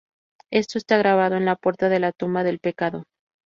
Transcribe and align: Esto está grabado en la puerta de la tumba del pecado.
Esto 0.49 0.79
está 0.79 0.97
grabado 0.97 1.35
en 1.35 1.45
la 1.45 1.55
puerta 1.55 1.87
de 1.87 1.99
la 1.99 2.11
tumba 2.11 2.43
del 2.43 2.57
pecado. 2.57 3.03